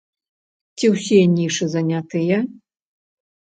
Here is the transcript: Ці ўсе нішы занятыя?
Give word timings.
Ці 0.77 0.85
ўсе 0.93 1.19
нішы 1.35 1.69
занятыя? 1.75 2.37